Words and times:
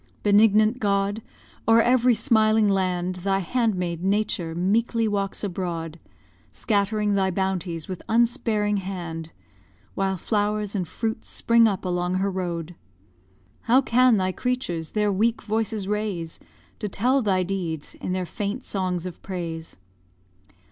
Benignant 0.23 0.79
God! 0.79 1.21
o'er 1.67 1.79
every 1.79 2.15
smiling 2.15 2.67
land, 2.67 3.17
Thy 3.17 3.37
handmaid, 3.37 4.03
Nature, 4.03 4.55
meekly 4.55 5.07
walks 5.07 5.43
abroad, 5.43 5.99
Scattering 6.51 7.13
thy 7.13 7.29
bounties 7.29 7.87
with 7.87 8.01
unsparing 8.09 8.77
hand, 8.77 9.31
While 9.93 10.17
flowers 10.17 10.73
and 10.73 10.87
fruits 10.87 11.27
spring 11.29 11.67
up 11.67 11.85
along 11.85 12.15
her 12.15 12.31
road. 12.31 12.73
How 13.69 13.79
can 13.79 14.17
thy 14.17 14.31
creatures 14.31 14.89
their 14.93 15.11
weak 15.13 15.43
voices 15.43 15.87
raise 15.87 16.39
To 16.79 16.89
tell 16.89 17.21
thy 17.21 17.43
deeds 17.43 17.93
in 17.93 18.11
their 18.11 18.25
faint 18.25 18.63
songs 18.63 19.05
of 19.05 19.21
praise? 19.21 19.77